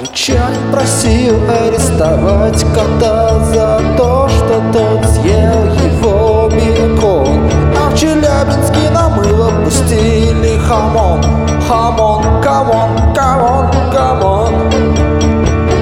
[0.00, 7.50] Англичанин просил арестовать кота за то, что тот съел его бекон.
[7.76, 11.22] А в Челябинске на мыло пустили хамон.
[11.68, 14.54] Хамон, come on, come on, come on.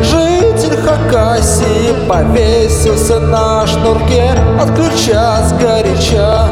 [0.02, 6.48] Житель Хакасии повесился на шнурке От ключа сгоряча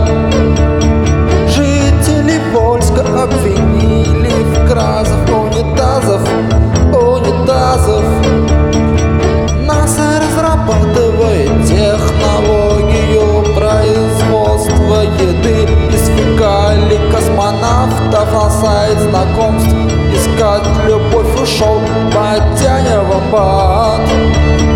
[20.57, 24.01] Искать любовь ушел в амбат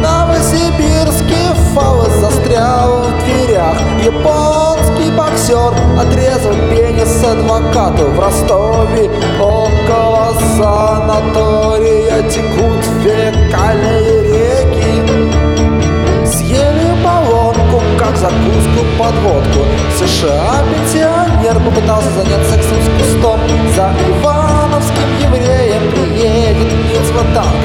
[0.02, 3.76] Новосибирский фалос застрял в дверях.
[4.04, 9.10] Японский боксер отрезал пенис адвокату В Ростове.
[9.40, 14.92] Около санатория текут фекальные реки.
[16.26, 19.60] Съели баллонку, как закуску под водку
[19.98, 23.40] США пенсионер попытался занять сексом с кустом
[23.74, 23.92] За
[24.70, 27.56] Ивановским евреем приедет Ницватанк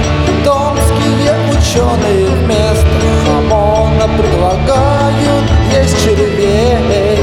[0.44, 2.88] Томские ученые вместо
[3.24, 7.20] хамона предлагают есть червей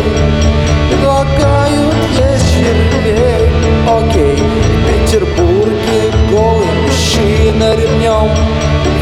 [0.89, 3.51] Предлагают есть червей
[3.89, 8.31] Окей, в Петербурге голый мужчина ремнем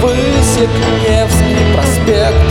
[0.01, 0.71] Высек
[1.03, 2.50] Невский проспект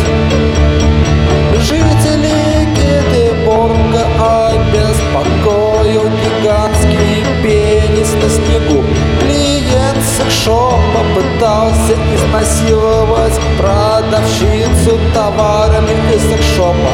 [12.16, 16.94] изнасиловать продавщицу товарами из секшопа.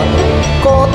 [0.63, 0.89] Кот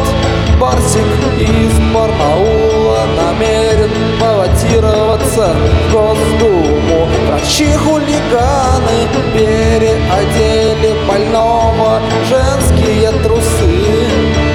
[0.61, 1.07] Барсик
[1.39, 3.91] из Барнаула намерен
[4.21, 7.09] баллотироваться в Госдуму.
[7.29, 14.51] Врачи-хулиганы переодели больного женские трусы.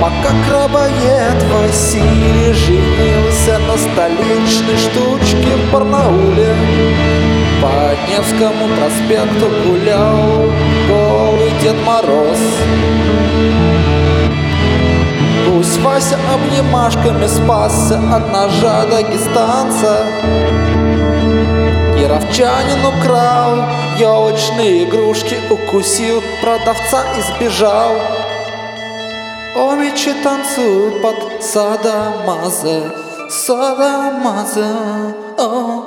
[0.00, 6.56] Пока крабоед Василий женился на столичной штучке в Барнауле
[8.10, 10.50] Невскому проспекту гулял
[10.88, 12.40] голый Дед Мороз.
[15.46, 20.04] Пусть Вася обнимашками спасся от ножа дагестанца.
[21.96, 23.58] Кировчанин украл
[23.98, 27.92] елочные игрушки Укусил продавца и сбежал
[29.54, 32.92] Омичи танцуют под Садамаза
[33.28, 35.79] Садамаза О.